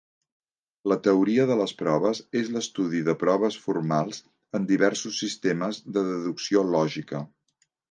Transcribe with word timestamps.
La 0.91 0.95
teoria 1.07 1.43
de 1.51 1.57
les 1.59 1.73
proves 1.81 2.21
és 2.39 2.49
l'estudi 2.55 3.03
de 3.11 3.15
proves 3.25 3.59
formals 3.67 4.23
en 4.61 4.67
diversos 4.73 5.23
sistemes 5.27 5.83
de 5.99 6.07
deducció 6.11 6.67
lògica. 6.75 7.25